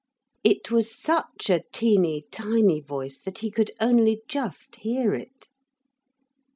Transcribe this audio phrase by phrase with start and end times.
[0.43, 5.49] It was such a teeny tiny voice that he could only just hear it.